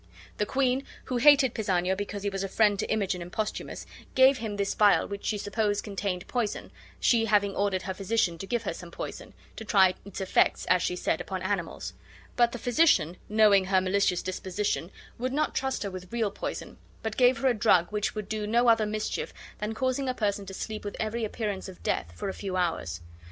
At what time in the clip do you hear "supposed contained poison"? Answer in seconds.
5.37-6.71